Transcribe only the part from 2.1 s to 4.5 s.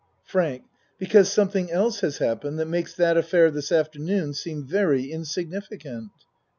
happened that makes that affair this afternoon